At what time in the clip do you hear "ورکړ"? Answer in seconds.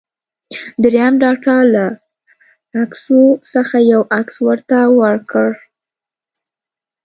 4.99-5.49